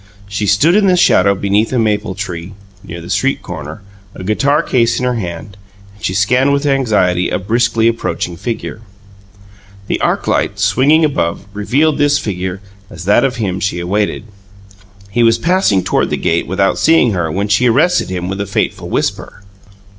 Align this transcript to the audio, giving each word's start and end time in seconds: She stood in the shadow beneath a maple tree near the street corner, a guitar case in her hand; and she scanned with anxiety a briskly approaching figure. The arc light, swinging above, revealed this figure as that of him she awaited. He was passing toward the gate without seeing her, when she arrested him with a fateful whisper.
She 0.27 0.47
stood 0.47 0.75
in 0.75 0.87
the 0.87 0.97
shadow 0.97 1.35
beneath 1.35 1.71
a 1.71 1.77
maple 1.77 2.15
tree 2.15 2.53
near 2.83 2.99
the 2.99 3.07
street 3.11 3.43
corner, 3.43 3.83
a 4.15 4.23
guitar 4.23 4.63
case 4.63 4.97
in 4.97 5.05
her 5.05 5.13
hand; 5.13 5.57
and 5.93 6.03
she 6.03 6.15
scanned 6.15 6.51
with 6.51 6.65
anxiety 6.65 7.29
a 7.29 7.37
briskly 7.37 7.87
approaching 7.87 8.35
figure. 8.35 8.81
The 9.85 10.01
arc 10.01 10.25
light, 10.27 10.57
swinging 10.59 11.05
above, 11.05 11.45
revealed 11.53 11.99
this 11.99 12.17
figure 12.17 12.61
as 12.89 13.05
that 13.05 13.23
of 13.23 13.35
him 13.35 13.59
she 13.59 13.79
awaited. 13.79 14.23
He 15.11 15.21
was 15.21 15.37
passing 15.37 15.83
toward 15.83 16.09
the 16.09 16.17
gate 16.17 16.47
without 16.47 16.79
seeing 16.79 17.11
her, 17.13 17.31
when 17.31 17.47
she 17.47 17.69
arrested 17.69 18.09
him 18.09 18.27
with 18.27 18.41
a 18.41 18.47
fateful 18.47 18.89
whisper. 18.89 19.43